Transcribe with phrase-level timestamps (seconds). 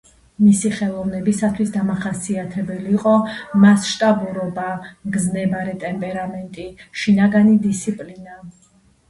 [0.43, 3.13] მისი ხელოვნებისათვის დამახასიათებელი იყო
[3.65, 4.65] მასშტაბურობა,
[5.11, 6.67] მგზნებარე ტემპერამენტი,
[7.05, 8.43] შინაგანი დისციპლინა.